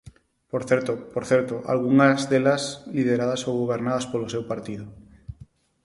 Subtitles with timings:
[0.51, 2.61] Por certo, por certo, algunhas delas
[2.95, 4.85] lideradas ou gobernadas polo seu partido.